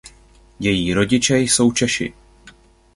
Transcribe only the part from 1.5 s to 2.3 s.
Češi.